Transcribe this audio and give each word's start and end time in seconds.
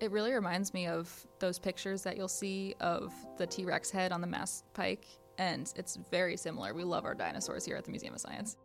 It 0.00 0.12
really 0.12 0.32
reminds 0.32 0.72
me 0.72 0.86
of 0.86 1.26
those 1.40 1.58
pictures 1.58 2.02
that 2.02 2.16
you'll 2.16 2.28
see 2.28 2.74
of 2.80 3.12
the 3.36 3.46
T 3.46 3.64
Rex 3.64 3.90
head 3.90 4.12
on 4.12 4.20
the 4.20 4.26
Mass 4.26 4.62
Pike, 4.72 5.06
and 5.38 5.72
it's 5.76 5.98
very 6.10 6.36
similar. 6.36 6.72
We 6.72 6.84
love 6.84 7.04
our 7.04 7.14
dinosaurs 7.14 7.64
here 7.64 7.76
at 7.76 7.84
the 7.84 7.90
Museum 7.90 8.14
of 8.14 8.20
Science. 8.20 8.56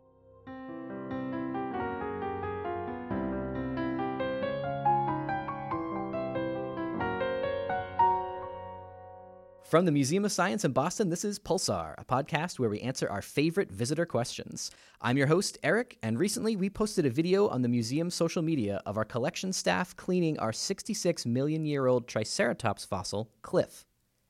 From 9.74 9.86
the 9.86 9.90
Museum 9.90 10.24
of 10.24 10.30
Science 10.30 10.64
in 10.64 10.70
Boston, 10.70 11.08
this 11.08 11.24
is 11.24 11.40
Pulsar, 11.40 11.96
a 11.98 12.04
podcast 12.04 12.60
where 12.60 12.70
we 12.70 12.78
answer 12.78 13.10
our 13.10 13.20
favorite 13.20 13.72
visitor 13.72 14.06
questions. 14.06 14.70
I'm 15.00 15.16
your 15.16 15.26
host, 15.26 15.58
Eric, 15.64 15.98
and 16.00 16.16
recently 16.16 16.54
we 16.54 16.70
posted 16.70 17.06
a 17.06 17.10
video 17.10 17.48
on 17.48 17.62
the 17.62 17.68
museum's 17.68 18.14
social 18.14 18.40
media 18.40 18.80
of 18.86 18.96
our 18.96 19.04
collection 19.04 19.52
staff 19.52 19.96
cleaning 19.96 20.38
our 20.38 20.52
66 20.52 21.26
million 21.26 21.66
year 21.66 21.88
old 21.88 22.06
Triceratops 22.06 22.84
fossil, 22.84 23.32
Cliff. 23.42 23.84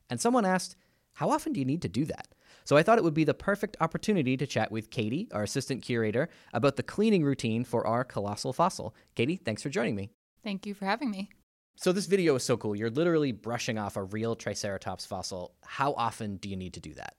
And 0.09 0.19
someone 0.19 0.45
asked, 0.45 0.77
How 1.13 1.29
often 1.29 1.53
do 1.53 1.59
you 1.59 1.65
need 1.67 1.83
to 1.83 1.89
do 1.89 2.05
that? 2.05 2.29
So 2.63 2.75
I 2.75 2.81
thought 2.81 2.97
it 2.97 3.03
would 3.03 3.13
be 3.13 3.23
the 3.23 3.35
perfect 3.35 3.77
opportunity 3.79 4.35
to 4.37 4.47
chat 4.47 4.71
with 4.71 4.89
Katie, 4.89 5.27
our 5.31 5.43
assistant 5.43 5.83
curator, 5.83 6.27
about 6.53 6.75
the 6.75 6.81
cleaning 6.81 7.23
routine 7.23 7.63
for 7.63 7.85
our 7.85 8.03
colossal 8.03 8.51
fossil. 8.51 8.95
Katie, 9.13 9.35
thanks 9.35 9.61
for 9.61 9.69
joining 9.69 9.95
me. 9.95 10.09
Thank 10.43 10.65
you 10.65 10.73
for 10.73 10.85
having 10.85 11.11
me. 11.11 11.29
So 11.77 11.91
this 11.91 12.05
video 12.05 12.35
is 12.35 12.43
so 12.43 12.55
cool. 12.57 12.75
You're 12.75 12.89
literally 12.89 13.31
brushing 13.31 13.77
off 13.77 13.97
a 13.97 14.03
real 14.03 14.35
Triceratops 14.35 15.05
fossil. 15.05 15.53
How 15.63 15.93
often 15.93 16.37
do 16.37 16.49
you 16.49 16.55
need 16.55 16.73
to 16.73 16.79
do 16.79 16.93
that? 16.93 17.15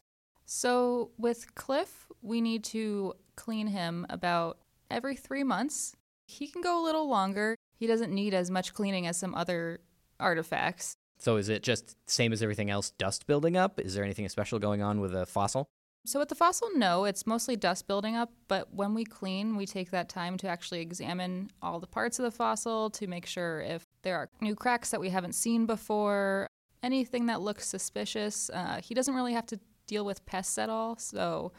So 0.47 1.11
with 1.19 1.55
Cliff, 1.55 2.07
we 2.23 2.41
need 2.41 2.65
to 2.65 3.15
clean 3.37 3.67
him 3.67 4.07
about 4.09 4.59
every 4.91 5.15
three 5.15 5.45
months. 5.45 5.95
He 6.27 6.47
can 6.49 6.63
go 6.63 6.83
a 6.83 6.85
little 6.85 7.09
longer. 7.09 7.55
He 7.79 7.87
doesn't 7.87 8.13
need 8.13 8.33
as 8.33 8.51
much 8.51 8.73
cleaning 8.73 9.07
as 9.07 9.19
some 9.19 9.35
other 9.35 9.81
artifacts. 10.19 10.97
So 11.19 11.37
is 11.37 11.49
it 11.49 11.63
just 11.63 11.97
same 12.09 12.33
as 12.33 12.43
everything 12.43 12.71
else, 12.71 12.91
dust 12.91 13.27
building 13.27 13.57
up? 13.57 13.79
Is 13.79 13.95
there 13.95 14.05
anything 14.05 14.29
special 14.29 14.59
going 14.59 14.83
on 14.83 15.01
with 15.01 15.15
a 15.15 15.27
fossil? 15.27 15.67
So 16.07 16.21
with 16.21 16.29
the 16.29 16.37
fossil, 16.37 16.69
no, 16.77 17.05
it's 17.05 17.27
mostly 17.27 17.57
dust 17.57 17.89
building 17.89 18.15
up. 18.15 18.31
But 18.47 18.73
when 18.73 18.95
we 18.95 19.05
clean, 19.05 19.57
we 19.57 19.67
take 19.67 19.91
that 19.91 20.09
time 20.09 20.37
to 20.39 20.49
actually 20.49 20.81
examine 20.81 21.51
all 21.61 21.81
the 21.81 21.87
parts 21.89 22.19
of 22.19 22.25
the 22.25 22.31
fossil 22.31 22.91
to 22.91 23.07
make 23.09 23.27
sure 23.27 23.61
if 23.61 23.85
there 24.07 24.17
are 24.17 24.29
new 24.41 24.55
cracks 24.55 24.91
that 24.91 25.01
we 25.01 25.11
haven't 25.11 25.35
seen 25.35 25.67
before, 25.67 26.47
anything 26.81 27.27
that 27.27 27.41
looks 27.41 27.67
suspicious. 27.67 28.49
Uh, 28.51 28.81
he 28.81 28.95
doesn't 28.95 29.17
really 29.17 29.33
have 29.33 29.47
to 29.47 29.59
deal 29.89 30.05
with 30.05 30.25
pests 30.27 30.59
at 30.59 30.71
all, 30.71 30.97
so 30.97 31.51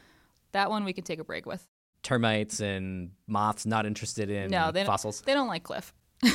that 0.54 0.70
one 0.70 0.86
we 0.86 0.94
can 0.94 1.04
take 1.04 1.20
a 1.20 1.26
break 1.26 1.46
with. 1.46 1.68
Termites 2.04 2.62
and 2.62 3.12
moths 3.28 3.66
not 3.66 3.86
interested 3.86 4.30
in 4.30 4.50
no, 4.50 4.72
they 4.72 4.86
fossils. 4.86 5.20
Don't, 5.20 5.26
they 5.26 5.34
don't 5.34 5.48
like 5.48 5.64
Cliff. 5.64 5.94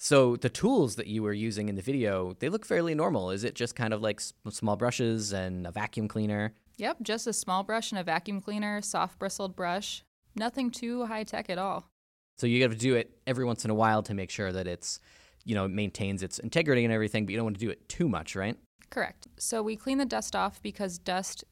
So 0.00 0.36
the 0.36 0.48
tools 0.48 0.94
that 0.94 1.08
you 1.08 1.24
were 1.24 1.32
using 1.32 1.68
in 1.68 1.74
the 1.74 1.82
video, 1.82 2.36
they 2.38 2.48
look 2.48 2.64
fairly 2.64 2.94
normal. 2.94 3.32
Is 3.32 3.42
it 3.42 3.56
just 3.56 3.74
kind 3.74 3.92
of 3.92 4.00
like 4.00 4.20
small 4.48 4.76
brushes 4.76 5.32
and 5.32 5.66
a 5.66 5.72
vacuum 5.72 6.06
cleaner? 6.06 6.54
Yep, 6.76 6.98
just 7.02 7.26
a 7.26 7.32
small 7.32 7.64
brush 7.64 7.90
and 7.90 7.98
a 7.98 8.04
vacuum 8.04 8.40
cleaner, 8.40 8.80
soft 8.80 9.18
bristled 9.18 9.56
brush. 9.56 10.04
Nothing 10.36 10.70
too 10.70 11.06
high 11.06 11.24
tech 11.24 11.50
at 11.50 11.58
all. 11.58 11.90
So 12.36 12.46
you 12.46 12.60
got 12.60 12.70
to 12.70 12.78
do 12.78 12.94
it 12.94 13.10
every 13.26 13.44
once 13.44 13.64
in 13.64 13.72
a 13.72 13.74
while 13.74 14.04
to 14.04 14.14
make 14.14 14.30
sure 14.30 14.52
that 14.52 14.68
it's, 14.68 15.00
you 15.44 15.54
know, 15.54 15.64
it 15.64 15.70
maintains 15.70 16.22
its 16.22 16.38
integrity 16.38 16.84
and 16.84 16.92
everything, 16.92 17.26
but 17.26 17.32
you 17.32 17.36
don't 17.36 17.46
want 17.46 17.58
to 17.58 17.64
do 17.64 17.70
it 17.70 17.88
too 17.88 18.08
much, 18.08 18.36
right? 18.36 18.56
Correct. 18.90 19.26
So 19.38 19.62
we 19.62 19.76
clean 19.76 19.98
the 19.98 20.04
dust 20.04 20.34
off 20.34 20.62
because 20.62 20.98
dust 20.98 21.44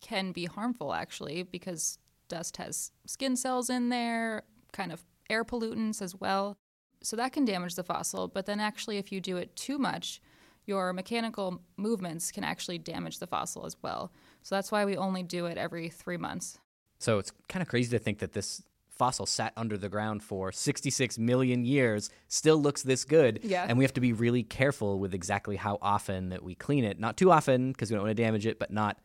can 0.00 0.32
be 0.32 0.46
harmful 0.46 0.92
actually 0.92 1.42
because 1.42 1.98
dust 2.28 2.56
has 2.56 2.92
skin 3.06 3.36
cells 3.36 3.70
in 3.70 3.88
there, 3.88 4.42
kind 4.72 4.92
of 4.92 5.04
air 5.30 5.44
pollutants 5.44 6.02
as 6.02 6.14
well. 6.14 6.56
So 7.02 7.16
that 7.16 7.32
can 7.32 7.44
damage 7.44 7.74
the 7.74 7.82
fossil, 7.82 8.28
but 8.28 8.46
then 8.46 8.60
actually, 8.60 8.98
if 8.98 9.10
you 9.10 9.20
do 9.20 9.36
it 9.36 9.56
too 9.56 9.78
much, 9.78 10.20
your 10.66 10.92
mechanical 10.92 11.60
movements 11.76 12.30
can 12.30 12.44
actually 12.44 12.78
damage 12.78 13.18
the 13.18 13.26
fossil 13.26 13.66
as 13.66 13.76
well. 13.82 14.12
So 14.42 14.54
that's 14.54 14.70
why 14.70 14.84
we 14.84 14.96
only 14.96 15.22
do 15.22 15.46
it 15.46 15.58
every 15.58 15.88
three 15.88 16.16
months. 16.16 16.58
So 17.00 17.18
it's 17.18 17.32
kind 17.48 17.62
of 17.62 17.68
crazy 17.68 17.90
to 17.90 17.98
think 17.98 18.20
that 18.20 18.32
this 18.32 18.62
fossil 18.92 19.26
sat 19.26 19.52
under 19.56 19.76
the 19.76 19.88
ground 19.88 20.22
for 20.22 20.52
66 20.52 21.18
million 21.18 21.64
years, 21.64 22.10
still 22.28 22.60
looks 22.60 22.82
this 22.82 23.04
good. 23.04 23.40
Yeah. 23.42 23.66
And 23.68 23.78
we 23.78 23.84
have 23.84 23.94
to 23.94 24.00
be 24.00 24.12
really 24.12 24.42
careful 24.42 24.98
with 24.98 25.14
exactly 25.14 25.56
how 25.56 25.78
often 25.82 26.28
that 26.28 26.42
we 26.42 26.54
clean 26.54 26.84
it. 26.84 27.00
Not 27.00 27.16
too 27.16 27.30
often 27.30 27.72
because 27.72 27.90
we 27.90 27.96
don't 27.96 28.04
want 28.04 28.16
to 28.16 28.22
damage 28.22 28.46
it, 28.46 28.58
but 28.58 28.70
not 28.70 28.98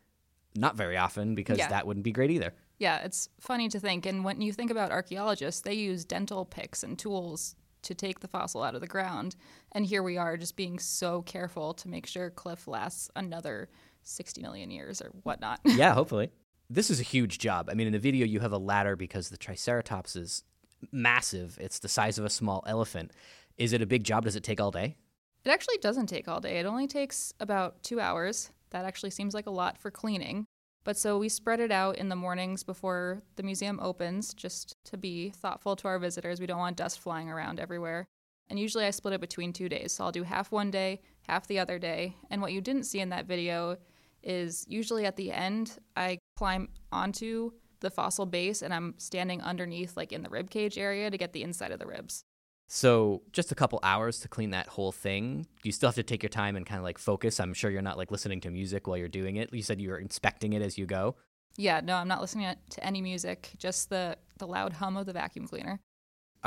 not 0.56 0.75
very 0.75 0.98
often 0.98 1.36
because 1.36 1.58
yeah. 1.58 1.68
that 1.68 1.86
wouldn't 1.86 2.03
be 2.03 2.12
great 2.12 2.31
either. 2.31 2.53
Yeah, 2.80 2.98
it's 3.03 3.30
funny 3.40 3.70
to 3.70 3.80
think. 3.80 4.06
And 4.06 4.24
when 4.24 4.42
you 4.42 4.52
think 4.52 4.72
about 4.72 4.92
archaeologists, 4.92 5.62
they 5.62 5.74
use 5.74 6.04
dental 6.04 6.46
picks 6.46 6.84
and 6.84 6.98
tools 6.98 7.56
to 7.84 7.94
take 7.94 8.19
the 8.19 8.28
fossil 8.28 8.64
out 8.64 8.75
of 8.75 8.81
the 8.81 8.88
ground. 8.88 9.36
And 9.72 9.86
here 9.86 10.04
we 10.04 10.18
are 10.18 10.36
just 10.36 10.56
being 10.56 10.80
so 10.80 11.22
careful 11.22 11.74
to 11.75 11.88
make 11.88 12.06
sure 12.06 12.30
Cliff 12.30 12.68
lasts 12.68 13.09
another 13.16 13.69
60 14.04 14.42
million 14.42 14.72
years 14.72 15.02
or 15.02 15.12
whatnot. 15.24 15.59
yeah, 15.66 15.94
hopefully. 15.94 16.31
This 16.69 16.89
is 16.89 17.00
a 17.00 17.03
huge 17.03 17.39
job. 17.39 17.69
I 17.69 17.75
mean, 17.75 17.88
in 17.88 17.94
the 17.94 18.00
video, 18.00 18.25
you 18.25 18.41
have 18.41 18.51
a 18.51 18.57
ladder 18.57 18.95
because 18.95 19.29
the 19.29 19.38
Triceratops 19.38 20.16
is 20.16 20.44
massive. 20.91 21.57
It's 21.61 21.79
the 21.79 21.88
size 21.88 22.17
of 22.17 22.25
a 22.25 22.29
small 22.29 22.63
elephant. 22.67 23.11
Is 23.57 23.72
it 23.72 23.81
a 23.81 23.85
big 23.85 24.03
job? 24.03 24.25
Does 24.25 24.35
it 24.35 24.44
take 24.44 24.59
all 24.59 24.72
day? 24.72 24.97
It 25.45 25.50
actually 25.50 25.77
doesn't 25.77 26.07
take 26.07 26.27
all 26.27 26.41
day. 26.41 26.59
It 26.59 26.66
only 26.66 26.88
takes 26.88 27.33
about 27.39 27.81
two 27.83 28.01
hours. 28.01 28.51
That 28.72 28.83
actually 28.83 29.11
seems 29.11 29.33
like 29.33 29.45
a 29.45 29.51
lot 29.51 29.77
for 29.77 29.89
cleaning. 29.89 30.45
But 30.83 30.97
so 30.97 31.17
we 31.17 31.29
spread 31.29 31.61
it 31.61 31.72
out 31.72 31.97
in 31.97 32.09
the 32.09 32.16
mornings 32.16 32.63
before 32.63 33.22
the 33.38 33.44
museum 33.44 33.79
opens 33.81 34.33
just 34.33 34.75
to 34.85 34.97
be 34.97 35.29
thoughtful 35.29 35.75
to 35.77 35.88
our 35.88 36.00
visitors. 36.00 36.39
We 36.39 36.47
don't 36.47 36.59
want 36.59 36.77
dust 36.77 37.00
flying 37.00 37.29
around 37.29 37.59
everywhere. 37.61 38.06
And 38.50 38.59
usually 38.59 38.85
I 38.85 38.91
split 38.91 39.13
it 39.13 39.22
between 39.22 39.53
two 39.53 39.69
days. 39.69 39.94
So 39.94 40.03
I'll 40.03 40.11
do 40.11 40.23
half 40.23 40.51
one 40.51 40.72
day, 40.72 41.01
half 41.27 41.47
the 41.47 41.59
other 41.59 41.79
day. 41.79 42.16
And 42.29 42.41
what 42.41 42.51
you 42.53 42.61
didn't 42.61 42.83
see 42.83 43.00
in 43.00 43.09
that 43.09 43.25
video 43.25 43.77
is 44.22 44.66
usually 44.67 45.06
at 45.06 45.16
the 45.16 45.31
end, 45.31 45.77
I 45.95 46.19
climb 46.38 46.70
onto 46.92 47.52
the 47.80 47.90
fossil 47.90 48.25
base 48.25 48.62
and 48.62 48.74
I'm 48.74 48.96
standing 48.98 49.42
underneath, 49.42 49.98
like 49.98 50.12
in 50.12 50.24
the 50.24 50.30
rib 50.30 50.50
cage 50.50 50.78
area, 50.78 51.12
to 51.12 51.18
get 51.18 51.34
the 51.34 51.44
inside 51.44 51.72
of 51.72 51.80
the 51.80 51.88
ribs. 51.88 52.24
So 52.68 53.22
just 53.31 53.52
a 53.52 53.56
couple 53.56 53.80
hours 53.81 54.20
to 54.20 54.28
clean 54.28 54.52
that 54.52 54.68
whole 54.68 54.92
thing. 54.92 55.48
You 55.64 55.72
still 55.72 55.88
have 55.88 55.96
to 55.96 56.03
take 56.03 56.22
your 56.22 56.30
time 56.30 56.56
and 56.56 56.66
kind 56.66 56.78
of 56.78 56.84
like 56.84 56.98
focus. 56.98 57.40
I'm 57.40 57.53
sure 57.53 57.72
you're 57.72 57.81
not 57.81 57.98
like 57.98 58.12
listening 58.12 58.42
to 58.42 58.50
music 58.50 58.88
while 58.88 58.98
you're 58.98 59.08
doing 59.08 59.38
it. 59.38 59.53
You 59.53 59.64
said 59.64 59.80
you 59.80 59.90
were 59.90 60.00
inspecting 60.00 60.53
it 60.53 60.62
as 60.62 60.78
you 60.78 60.86
go. 60.86 61.16
Yeah, 61.56 61.81
no, 61.84 61.96
I'm 61.96 62.08
not 62.08 62.22
listening 62.22 62.54
to 62.69 62.86
any 62.86 63.02
music, 63.02 63.52
just 63.58 63.90
the 63.90 64.18
the 64.38 64.46
loud 64.46 64.74
hum 64.74 64.98
of 64.98 65.06
the 65.08 65.14
vacuum 65.14 65.48
cleaner. 65.48 65.80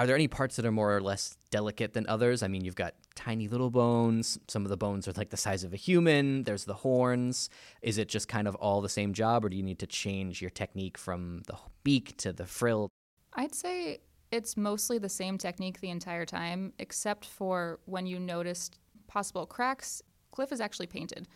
Are 0.00 0.06
there 0.06 0.16
any 0.16 0.28
parts 0.28 0.56
that 0.56 0.64
are 0.64 0.72
more 0.72 0.96
or 0.96 1.02
less 1.02 1.36
delicate 1.50 1.92
than 1.92 2.06
others? 2.08 2.42
I 2.42 2.48
mean, 2.48 2.64
you've 2.64 2.74
got 2.74 2.94
tiny 3.14 3.48
little 3.48 3.68
bones. 3.68 4.38
Some 4.48 4.64
of 4.64 4.70
the 4.70 4.76
bones 4.78 5.06
are 5.06 5.12
like 5.12 5.28
the 5.28 5.36
size 5.36 5.62
of 5.62 5.74
a 5.74 5.76
human. 5.76 6.44
There's 6.44 6.64
the 6.64 6.72
horns. 6.72 7.50
Is 7.82 7.98
it 7.98 8.08
just 8.08 8.26
kind 8.26 8.48
of 8.48 8.54
all 8.54 8.80
the 8.80 8.88
same 8.88 9.12
job, 9.12 9.44
or 9.44 9.50
do 9.50 9.58
you 9.58 9.62
need 9.62 9.78
to 9.80 9.86
change 9.86 10.40
your 10.40 10.48
technique 10.48 10.96
from 10.96 11.42
the 11.48 11.56
beak 11.84 12.16
to 12.16 12.32
the 12.32 12.46
frill? 12.46 12.88
I'd 13.34 13.54
say 13.54 13.98
it's 14.32 14.56
mostly 14.56 14.96
the 14.96 15.10
same 15.10 15.36
technique 15.36 15.80
the 15.80 15.90
entire 15.90 16.24
time, 16.24 16.72
except 16.78 17.26
for 17.26 17.78
when 17.84 18.06
you 18.06 18.18
noticed 18.18 18.78
possible 19.06 19.44
cracks. 19.44 20.00
Cliff 20.30 20.50
is 20.50 20.62
actually 20.62 20.86
painted. 20.86 21.28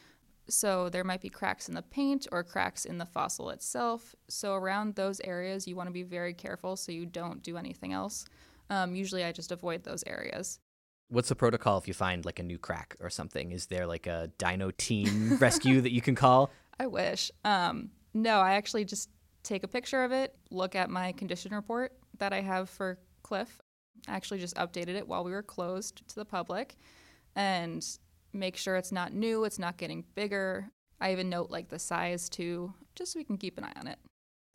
So 0.48 0.88
there 0.88 1.04
might 1.04 1.20
be 1.20 1.28
cracks 1.28 1.68
in 1.68 1.74
the 1.74 1.82
paint 1.82 2.26
or 2.32 2.42
cracks 2.42 2.86
in 2.86 2.96
the 2.96 3.04
fossil 3.04 3.50
itself. 3.50 4.14
So 4.28 4.54
around 4.54 4.94
those 4.94 5.20
areas, 5.20 5.68
you 5.68 5.76
want 5.76 5.88
to 5.88 5.92
be 5.92 6.02
very 6.02 6.32
careful 6.32 6.76
so 6.76 6.92
you 6.92 7.04
don't 7.04 7.42
do 7.42 7.58
anything 7.58 7.92
else. 7.92 8.24
Um, 8.70 8.94
usually, 8.94 9.24
I 9.24 9.32
just 9.32 9.52
avoid 9.52 9.84
those 9.84 10.04
areas. 10.06 10.60
What's 11.08 11.28
the 11.28 11.36
protocol 11.36 11.78
if 11.78 11.86
you 11.86 11.94
find 11.94 12.24
like 12.24 12.38
a 12.38 12.42
new 12.42 12.58
crack 12.58 12.96
or 13.00 13.10
something? 13.10 13.52
Is 13.52 13.66
there 13.66 13.86
like 13.86 14.06
a 14.06 14.30
dino 14.38 14.70
team 14.70 15.36
rescue 15.40 15.80
that 15.80 15.92
you 15.92 16.00
can 16.00 16.14
call? 16.14 16.50
I 16.78 16.86
wish. 16.86 17.30
Um, 17.44 17.90
no, 18.14 18.38
I 18.40 18.54
actually 18.54 18.84
just 18.84 19.10
take 19.42 19.62
a 19.62 19.68
picture 19.68 20.02
of 20.02 20.12
it, 20.12 20.34
look 20.50 20.74
at 20.74 20.90
my 20.90 21.12
condition 21.12 21.54
report, 21.54 21.92
that 22.18 22.32
I 22.32 22.40
have 22.40 22.70
for 22.70 22.98
Cliff. 23.22 23.60
I 24.08 24.12
actually 24.12 24.40
just 24.40 24.56
updated 24.56 24.96
it 24.96 25.06
while 25.06 25.24
we 25.24 25.32
were 25.32 25.42
closed 25.42 26.06
to 26.08 26.14
the 26.14 26.24
public 26.24 26.76
and 27.36 27.86
make 28.32 28.56
sure 28.56 28.76
it's 28.76 28.92
not 28.92 29.12
new, 29.12 29.44
it's 29.44 29.58
not 29.58 29.76
getting 29.76 30.04
bigger. 30.14 30.70
I 31.00 31.12
even 31.12 31.28
note 31.28 31.50
like 31.50 31.68
the 31.68 31.78
size 31.78 32.28
too, 32.28 32.72
just 32.94 33.12
so 33.12 33.18
we 33.18 33.24
can 33.24 33.36
keep 33.36 33.58
an 33.58 33.64
eye 33.64 33.72
on 33.76 33.86
it. 33.86 33.98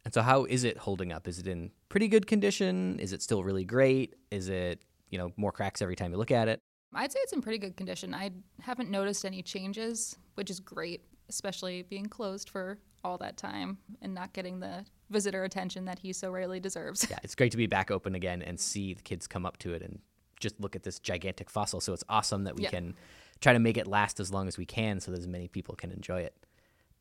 And 0.10 0.14
so 0.16 0.24
how 0.24 0.46
is 0.46 0.64
it 0.64 0.76
holding 0.76 1.14
up? 1.14 1.28
Is 1.28 1.38
it 1.38 1.46
in 1.46 1.70
pretty 1.88 2.08
good 2.08 2.26
condition? 2.26 2.98
Is 2.98 3.14
it 3.14 3.22
still 3.22 3.44
really 3.44 3.64
great? 3.64 4.16
Is 4.32 4.50
it, 4.50 4.82
you 5.12 5.20
know, 5.20 5.32
more 5.38 5.52
cracks 5.52 5.84
every 5.84 5.96
time 5.96 6.12
you 6.12 6.18
look 6.18 6.32
at 6.32 6.48
it? 6.48 6.60
I'd 6.96 7.12
say 7.12 7.20
it's 7.22 7.32
in 7.32 7.44
pretty 7.44 7.60
good 7.60 7.78
condition. 7.78 8.16
I 8.16 8.32
haven't 8.60 8.90
noticed 8.90 9.24
any 9.24 9.44
changes, 9.44 10.18
which 10.34 10.50
is 10.50 10.60
great, 10.60 11.04
especially 11.30 11.84
being 11.84 12.08
closed 12.08 12.50
for 12.50 12.80
all 13.04 13.20
that 13.20 13.38
time 13.38 13.78
and 14.02 14.16
not 14.16 14.34
getting 14.34 14.60
the 14.60 14.84
visitor 15.12 15.44
attention 15.44 15.86
that 15.86 16.00
he 16.00 16.12
so 16.12 16.32
rarely 16.32 16.60
deserves. 16.60 17.06
Yeah, 17.08 17.20
it's 17.22 17.36
great 17.36 17.52
to 17.52 17.58
be 17.58 17.68
back 17.68 17.92
open 17.92 18.16
again 18.16 18.42
and 18.42 18.60
see 18.60 18.96
the 18.96 19.04
kids 19.04 19.28
come 19.28 19.46
up 19.46 19.58
to 19.58 19.76
it 19.76 19.84
and 19.84 20.00
just 20.40 20.60
look 20.60 20.76
at 20.76 20.82
this 20.82 20.98
gigantic 20.98 21.52
fossil. 21.52 21.82
So 21.82 21.94
it's 21.94 22.04
awesome 22.10 22.46
that 22.46 22.56
we 22.56 22.64
yeah. 22.64 22.72
can 22.72 22.96
try 23.42 23.54
to 23.54 23.60
make 23.60 23.78
it 23.78 23.86
last 23.86 24.20
as 24.20 24.34
long 24.34 24.48
as 24.48 24.58
we 24.58 24.66
can 24.66 25.00
so 25.02 25.12
that 25.12 25.20
as 25.20 25.28
many 25.28 25.48
people 25.48 25.76
can 25.76 25.92
enjoy 25.92 26.22
it. 26.22 26.34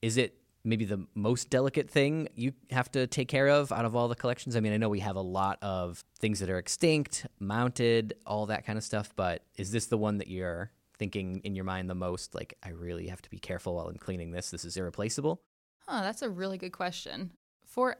Is 0.02 0.18
it 0.18 0.36
maybe 0.64 0.84
the 0.84 1.06
most 1.14 1.50
delicate 1.50 1.90
thing 1.90 2.28
you 2.34 2.52
have 2.70 2.90
to 2.92 3.06
take 3.06 3.28
care 3.28 3.48
of 3.48 3.72
out 3.72 3.84
of 3.84 3.94
all 3.96 4.08
the 4.08 4.14
collections? 4.14 4.56
I 4.56 4.60
mean, 4.60 4.72
I 4.72 4.76
know 4.76 4.88
we 4.88 5.00
have 5.00 5.16
a 5.16 5.20
lot 5.20 5.58
of 5.62 6.04
things 6.18 6.40
that 6.40 6.50
are 6.50 6.58
extinct, 6.58 7.26
mounted, 7.38 8.14
all 8.26 8.46
that 8.46 8.66
kind 8.66 8.76
of 8.76 8.84
stuff, 8.84 9.12
but 9.16 9.42
is 9.56 9.70
this 9.70 9.86
the 9.86 9.98
one 9.98 10.18
that 10.18 10.28
you're 10.28 10.70
thinking 10.98 11.40
in 11.44 11.54
your 11.54 11.64
mind 11.64 11.88
the 11.88 11.94
most 11.94 12.34
like 12.34 12.56
I 12.62 12.70
really 12.70 13.06
have 13.06 13.22
to 13.22 13.30
be 13.30 13.38
careful 13.38 13.76
while 13.76 13.88
I'm 13.88 13.96
cleaning 13.96 14.32
this. 14.32 14.50
This 14.50 14.64
is 14.64 14.76
irreplaceable? 14.76 15.40
Huh, 15.86 16.02
that's 16.02 16.22
a 16.22 16.28
really 16.28 16.58
good 16.58 16.72
question. 16.72 17.32
For 17.64 17.96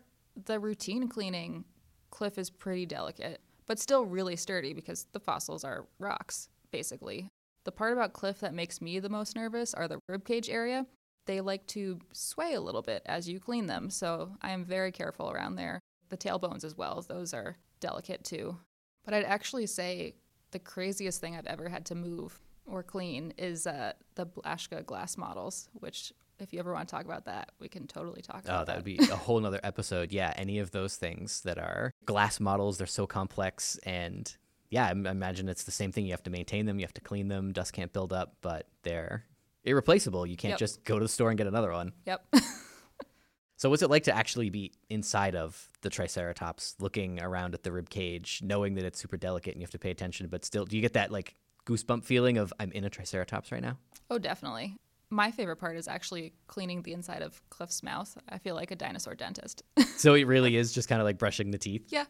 the 0.46 0.58
routine 0.58 1.08
cleaning, 1.08 1.64
Cliff 2.10 2.38
is 2.38 2.50
pretty 2.50 2.87
delicate, 2.87 3.40
but 3.66 3.78
still 3.78 4.05
really 4.05 4.37
sturdy 4.37 4.72
because 4.72 5.06
the 5.12 5.20
fossils 5.20 5.64
are 5.64 5.87
rocks, 5.99 6.49
basically. 6.70 7.28
The 7.64 7.72
part 7.72 7.93
about 7.93 8.12
Cliff 8.12 8.40
that 8.40 8.55
makes 8.55 8.81
me 8.81 8.99
the 8.99 9.08
most 9.08 9.37
nervous 9.37 9.75
are 9.75 9.88
the 9.88 10.00
ribcage 10.10 10.50
area. 10.50 10.87
They 11.29 11.43
like 11.43 11.67
to 11.69 11.99
sway 12.13 12.55
a 12.55 12.61
little 12.61 12.81
bit 12.81 13.03
as 13.05 13.29
you 13.29 13.39
clean 13.39 13.67
them, 13.67 13.91
so 13.91 14.33
I 14.41 14.53
am 14.53 14.65
very 14.65 14.91
careful 14.91 15.31
around 15.31 15.57
there. 15.57 15.79
The 16.09 16.17
tailbones 16.17 16.65
as 16.65 16.75
well, 16.75 17.05
those 17.07 17.35
are 17.35 17.59
delicate 17.81 18.25
too. 18.25 18.57
But 19.05 19.13
I'd 19.13 19.25
actually 19.25 19.67
say 19.67 20.15
the 20.53 20.59
craziest 20.59 21.21
thing 21.21 21.37
I've 21.37 21.47
ever 21.47 21.69
had 21.69 21.85
to 21.87 21.95
move 21.95 22.41
or 22.65 22.83
clean 22.83 23.35
is 23.37 23.67
uh, 23.67 23.93
the 24.15 24.25
Blaschka 24.27 24.87
glass 24.87 25.19
models, 25.19 25.69
which 25.75 26.15
if 26.39 26.55
you 26.55 26.61
ever 26.61 26.73
want 26.73 26.89
to 26.89 26.95
talk 26.95 27.05
about 27.05 27.27
that, 27.27 27.53
we 27.59 27.69
can 27.69 27.87
totally 27.87 28.23
talk 28.23 28.45
about 28.45 28.55
Oh, 28.55 28.59
that 28.61 28.67
that. 28.67 28.77
would 28.77 28.85
be 28.85 28.97
a 28.99 29.17
whole 29.17 29.39
nother 29.39 29.61
episode. 29.63 30.13
Yeah, 30.13 30.33
any 30.37 30.61
of 30.61 30.71
those 30.71 30.97
things 30.97 31.43
that 31.43 31.59
are 31.59 31.93
glass 32.07 32.41
models, 32.41 32.79
they're 32.79 32.87
so 32.87 33.07
complex. 33.07 33.77
And 33.85 34.35
yeah, 34.71 34.87
I 34.87 34.91
imagine 34.93 35.51
it's 35.51 35.65
the 35.65 35.73
same 35.73 35.93
thing. 35.93 36.07
You 36.07 36.13
have 36.13 36.23
to 36.23 36.31
maintain 36.31 36.65
them, 36.65 36.79
you 36.79 36.87
have 36.87 36.95
to 36.95 37.03
clean 37.03 37.29
them, 37.29 37.53
dust 37.53 37.75
can't 37.75 37.93
build 37.93 38.15
up, 38.15 38.37
but 38.41 38.67
they're 38.83 39.25
irreplaceable. 39.69 40.26
You 40.26 40.37
can't 40.37 40.53
Yep. 40.53 40.59
just 40.59 40.85
go 40.85 40.99
to 40.99 41.05
the 41.05 41.09
store 41.09 41.31
and 41.31 41.38
get 41.38 41.47
another 41.47 41.73
one. 41.73 41.93
Yep. 42.06 42.26
So, 43.61 43.69
what's 43.69 43.82
it 43.82 43.91
like 43.91 44.05
to 44.05 44.15
actually 44.15 44.50
be 44.50 44.70
inside 44.88 45.35
of 45.35 45.69
the 45.81 45.91
Triceratops, 45.91 46.76
looking 46.79 47.20
around 47.20 47.55
at 47.55 47.65
the 47.65 47.73
rib 47.73 47.91
cage, 47.91 48.41
knowing 48.44 48.76
that 48.76 48.85
it's 48.85 49.00
super 49.00 49.17
delicate 49.17 49.53
and 49.55 49.61
you 49.61 49.65
have 49.65 49.73
to 49.73 49.81
pay 49.81 49.91
attention, 49.91 50.29
but 50.29 50.44
still, 50.44 50.65
do 50.65 50.76
you 50.76 50.81
get 50.82 50.93
that 50.93 51.11
like 51.11 51.35
goosebump 51.67 52.05
feeling 52.05 52.38
of 52.38 52.53
I'm 52.61 52.70
in 52.70 52.85
a 52.85 52.88
Triceratops 52.91 53.50
right 53.50 53.61
now? 53.61 53.76
oh, 54.11 54.19
definitely. 54.19 54.76
My 55.11 55.32
favorite 55.32 55.56
part 55.56 55.76
is 55.76 55.88
actually 55.88 56.35
cleaning 56.47 56.82
the 56.82 56.93
inside 56.93 57.20
of 57.20 57.43
Cliff's 57.50 57.82
mouth. 57.82 58.17
I 58.29 58.38
feel 58.38 58.55
like 58.55 58.70
a 58.70 58.76
dinosaur 58.76 59.17
dentist. 59.17 59.65
so, 59.97 60.15
it 60.15 60.29
really 60.29 60.55
is 60.62 60.73
just 60.73 60.88
kind 60.88 61.00
of 61.00 61.05
like 61.05 61.19
brushing 61.19 61.50
the 61.50 61.59
teeth. 61.59 61.87
yeah, 61.88 62.05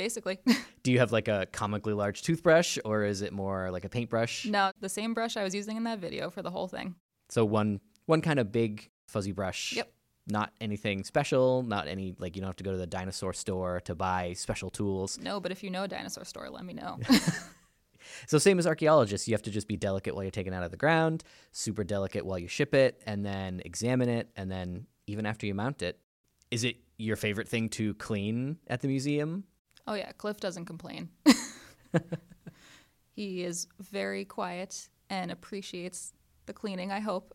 basically. 0.00 0.38
Do 0.82 0.90
you 0.90 0.98
have 0.98 1.12
like 1.12 1.28
a 1.28 1.46
comically 1.52 1.92
large 1.92 2.22
toothbrush 2.22 2.78
or 2.86 3.04
is 3.04 3.20
it 3.20 3.32
more 3.34 3.70
like 3.70 3.84
a 3.84 3.90
paintbrush? 3.90 4.46
no, 4.46 4.72
the 4.80 4.88
same 4.88 5.12
brush 5.12 5.36
I 5.36 5.44
was 5.44 5.54
using 5.54 5.76
in 5.76 5.84
that 5.84 5.98
video 5.98 6.30
for 6.30 6.40
the 6.40 6.50
whole 6.50 6.68
thing. 6.68 6.94
So 7.28 7.44
one 7.44 7.80
one 8.06 8.22
kind 8.22 8.38
of 8.38 8.50
big 8.50 8.90
fuzzy 9.06 9.32
brush. 9.32 9.74
Yep. 9.74 9.92
Not 10.26 10.52
anything 10.60 11.04
special, 11.04 11.62
not 11.62 11.86
any 11.86 12.14
like 12.18 12.34
you 12.34 12.40
don't 12.40 12.48
have 12.48 12.56
to 12.56 12.64
go 12.64 12.72
to 12.72 12.78
the 12.78 12.86
dinosaur 12.86 13.34
store 13.34 13.80
to 13.80 13.94
buy 13.94 14.32
special 14.32 14.70
tools. 14.70 15.18
No, 15.20 15.38
but 15.38 15.52
if 15.52 15.62
you 15.62 15.70
know 15.70 15.82
a 15.82 15.88
dinosaur 15.88 16.24
store, 16.24 16.48
let 16.48 16.64
me 16.64 16.72
know. 16.72 16.98
So 18.26 18.38
same 18.38 18.58
as 18.58 18.66
archaeologists, 18.66 19.28
you 19.28 19.34
have 19.34 19.42
to 19.42 19.50
just 19.50 19.68
be 19.68 19.76
delicate 19.76 20.14
while 20.14 20.24
you're 20.24 20.30
taking 20.30 20.52
it 20.52 20.56
out 20.56 20.62
of 20.62 20.70
the 20.70 20.76
ground, 20.76 21.22
super 21.52 21.84
delicate 21.84 22.24
while 22.24 22.38
you 22.38 22.48
ship 22.48 22.74
it, 22.74 23.00
and 23.06 23.24
then 23.24 23.60
examine 23.64 24.08
it, 24.08 24.30
and 24.36 24.50
then 24.50 24.86
even 25.06 25.26
after 25.26 25.46
you 25.46 25.54
mount 25.54 25.82
it. 25.82 25.98
Is 26.50 26.64
it 26.64 26.76
your 26.98 27.16
favorite 27.16 27.48
thing 27.48 27.68
to 27.70 27.94
clean 27.94 28.58
at 28.66 28.80
the 28.80 28.88
museum? 28.88 29.44
Oh, 29.86 29.94
yeah, 29.94 30.12
Cliff 30.12 30.38
doesn't 30.38 30.66
complain. 30.66 31.08
he 33.12 33.42
is 33.42 33.66
very 33.80 34.24
quiet 34.24 34.88
and 35.08 35.30
appreciates 35.30 36.12
the 36.46 36.52
cleaning, 36.52 36.92
I 36.92 37.00
hope. 37.00 37.34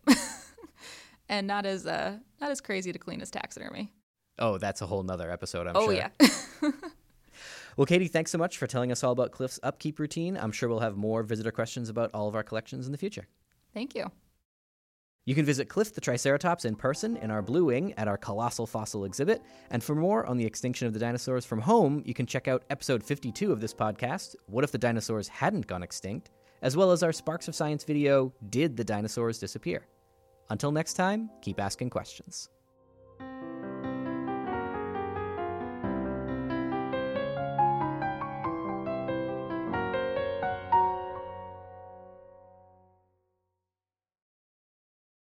and 1.29 1.47
not 1.47 1.65
as 1.65 1.85
uh, 1.85 2.17
not 2.39 2.51
as 2.51 2.61
crazy 2.61 2.91
to 2.91 2.99
clean 2.99 3.21
as 3.21 3.31
taxidermy. 3.31 3.91
Oh, 4.39 4.57
that's 4.57 4.81
a 4.81 4.85
whole 4.85 5.03
nother 5.03 5.31
episode, 5.31 5.67
I'm 5.67 5.75
oh, 5.75 5.85
sure. 5.85 5.93
yeah. 5.93 6.09
Well, 7.77 7.85
Katie, 7.85 8.07
thanks 8.07 8.31
so 8.31 8.37
much 8.37 8.57
for 8.57 8.67
telling 8.67 8.91
us 8.91 9.03
all 9.03 9.11
about 9.11 9.31
Cliff's 9.31 9.59
upkeep 9.61 9.99
routine. 9.99 10.37
I'm 10.37 10.51
sure 10.53 10.69
we'll 10.69 10.79
have 10.79 10.95
more 10.95 11.23
visitor 11.23 11.51
questions 11.51 11.89
about 11.89 12.09
all 12.13 12.27
of 12.29 12.35
our 12.35 12.43
collections 12.43 12.85
in 12.85 12.93
the 12.93 12.97
future. 12.97 13.27
Thank 13.73 13.95
you. 13.95 14.09
You 15.27 15.33
can 15.33 15.43
visit 15.43 15.69
Cliff 15.69 15.91
the 15.91 16.01
Triceratops 16.01 16.65
in 16.65 16.75
person 16.75 17.17
in 17.17 17.31
our 17.31 17.41
Blue 17.41 17.65
Wing 17.65 17.95
at 17.97 18.07
our 18.07 18.15
Colossal 18.17 18.67
Fossil 18.67 19.05
exhibit. 19.05 19.41
And 19.71 19.83
for 19.83 19.95
more 19.95 20.23
on 20.27 20.37
the 20.37 20.45
extinction 20.45 20.85
of 20.85 20.93
the 20.93 20.99
dinosaurs 20.99 21.43
from 21.45 21.61
home, 21.61 22.03
you 22.05 22.13
can 22.13 22.27
check 22.27 22.47
out 22.47 22.63
episode 22.69 23.03
52 23.03 23.51
of 23.51 23.59
this 23.59 23.73
podcast, 23.73 24.35
What 24.45 24.63
If 24.63 24.71
the 24.71 24.77
Dinosaurs 24.77 25.27
Hadn't 25.27 25.65
Gone 25.65 25.81
Extinct, 25.81 26.29
as 26.61 26.77
well 26.77 26.91
as 26.91 27.01
our 27.01 27.11
Sparks 27.11 27.47
of 27.47 27.55
Science 27.55 27.83
video, 27.83 28.31
Did 28.51 28.77
the 28.77 28.83
Dinosaurs 28.83 29.39
Disappear? 29.39 29.87
Until 30.51 30.71
next 30.71 30.93
time, 30.93 31.31
keep 31.41 31.59
asking 31.59 31.89
questions. 31.89 32.49